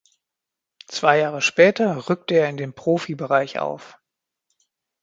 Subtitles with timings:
[0.87, 3.99] Zwei Jahre später rückte er in den Profibereich auf.